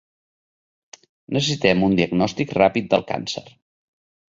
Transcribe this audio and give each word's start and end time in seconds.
Necessitem 1.37 1.85
un 1.89 1.95
diagnòstic 2.01 2.57
ràpid 2.59 2.91
del 2.97 3.07
càncer. 3.13 3.47